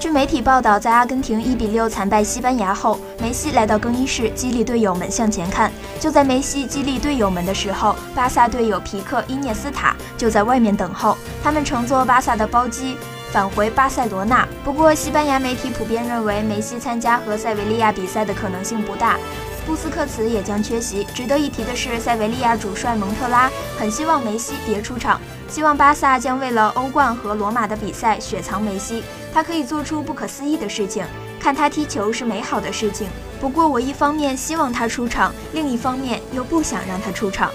[0.00, 5.70] 据媒体报道，在阿根廷一比六惨败西班牙后，梅西来到更衣室激励队友们向前看。
[6.00, 12.96] 就在梅西激励队友们的时候，巴萨队友皮克、伊涅斯塔就在外面等候，他们乘坐巴萨的包机
[13.30, 14.48] 返回巴塞罗那。
[14.64, 19.18] 不过，西班牙媒体普遍认为梅西参加和塞维利亚比赛的可能性不大。
[19.66, 21.04] 布斯克茨也将缺席。
[21.14, 29.02] 值得一提的是，塞维利亚主帅蒙特拉很希望梅西别出场，希望巴萨将为了欧冠和罗马的比赛雪藏梅西。
[29.32, 31.04] 他可以做出不可思议的事情，
[31.38, 33.08] 看他踢球是美好的事情。
[33.40, 37.50] 不过，我一方面希望他出场，另一方面又不想让他出场。